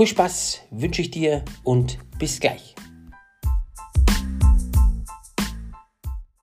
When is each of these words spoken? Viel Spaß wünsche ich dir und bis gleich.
Viel 0.00 0.06
Spaß 0.06 0.62
wünsche 0.70 1.02
ich 1.02 1.10
dir 1.10 1.44
und 1.62 1.98
bis 2.18 2.40
gleich. 2.40 2.74